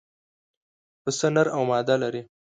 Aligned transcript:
پسه 1.01 1.27
نر 1.35 1.47
او 1.55 1.61
ماده 1.69 1.95
لري. 2.01 2.21